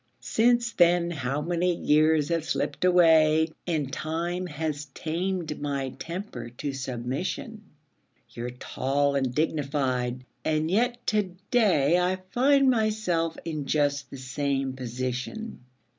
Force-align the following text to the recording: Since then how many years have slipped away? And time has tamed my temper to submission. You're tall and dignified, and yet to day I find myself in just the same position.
Since 0.23 0.71
then 0.71 1.11
how 1.11 1.43
many 1.43 1.75
years 1.75 2.29
have 2.29 2.43
slipped 2.43 2.83
away? 2.83 3.49
And 3.67 3.93
time 3.93 4.47
has 4.47 4.85
tamed 4.95 5.61
my 5.61 5.89
temper 5.89 6.49
to 6.57 6.73
submission. 6.73 7.61
You're 8.31 8.49
tall 8.49 9.13
and 9.15 9.31
dignified, 9.35 10.25
and 10.43 10.71
yet 10.71 11.05
to 11.05 11.35
day 11.51 11.99
I 11.99 12.15
find 12.31 12.67
myself 12.67 13.37
in 13.45 13.67
just 13.67 14.09
the 14.09 14.17
same 14.17 14.73
position. 14.73 15.59